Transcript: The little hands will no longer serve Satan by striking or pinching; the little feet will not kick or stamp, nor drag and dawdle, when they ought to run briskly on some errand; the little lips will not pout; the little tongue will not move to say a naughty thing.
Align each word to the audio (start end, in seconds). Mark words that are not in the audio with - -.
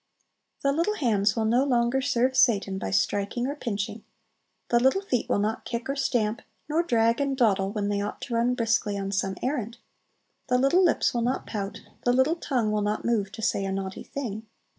The 0.63 0.71
little 0.73 0.95
hands 0.95 1.35
will 1.35 1.45
no 1.45 1.63
longer 1.63 2.01
serve 2.01 2.35
Satan 2.35 2.79
by 2.79 2.89
striking 2.89 3.45
or 3.45 3.53
pinching; 3.55 4.03
the 4.69 4.79
little 4.79 5.03
feet 5.03 5.29
will 5.29 5.37
not 5.37 5.63
kick 5.63 5.87
or 5.87 5.95
stamp, 5.95 6.41
nor 6.67 6.81
drag 6.81 7.21
and 7.21 7.37
dawdle, 7.37 7.71
when 7.71 7.87
they 7.87 8.01
ought 8.01 8.19
to 8.21 8.33
run 8.33 8.55
briskly 8.55 8.97
on 8.97 9.11
some 9.11 9.35
errand; 9.43 9.77
the 10.47 10.57
little 10.57 10.83
lips 10.83 11.13
will 11.13 11.21
not 11.21 11.45
pout; 11.45 11.81
the 12.03 12.13
little 12.13 12.35
tongue 12.37 12.71
will 12.71 12.81
not 12.81 13.05
move 13.05 13.31
to 13.33 13.43
say 13.43 13.63
a 13.63 13.71
naughty 13.71 14.01
thing. 14.01 14.47